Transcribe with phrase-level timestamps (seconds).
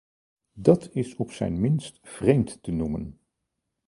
[0.57, 3.19] Dat is op zijn minst vreemd te noemen.